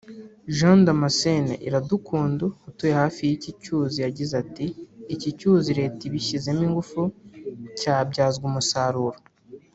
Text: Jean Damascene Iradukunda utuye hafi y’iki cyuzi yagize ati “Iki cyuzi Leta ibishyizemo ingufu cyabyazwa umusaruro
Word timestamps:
Jean 0.55 0.79
Damascene 0.87 1.53
Iradukunda 1.67 2.45
utuye 2.69 2.93
hafi 3.01 3.21
y’iki 3.29 3.51
cyuzi 3.61 3.97
yagize 4.05 4.33
ati 4.43 4.65
“Iki 5.13 5.29
cyuzi 5.39 5.69
Leta 5.79 6.01
ibishyizemo 6.09 6.63
ingufu 6.67 7.01
cyabyazwa 7.79 8.43
umusaruro 8.51 9.17